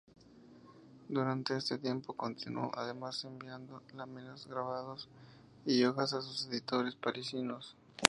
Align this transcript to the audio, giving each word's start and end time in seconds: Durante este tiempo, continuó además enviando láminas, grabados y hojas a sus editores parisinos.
Durante 1.09 1.55
este 1.55 1.77
tiempo, 1.77 2.13
continuó 2.15 2.71
además 2.75 3.23
enviando 3.23 3.83
láminas, 3.93 4.47
grabados 4.47 5.07
y 5.63 5.83
hojas 5.83 6.13
a 6.13 6.23
sus 6.23 6.47
editores 6.47 6.95
parisinos. 6.95 7.75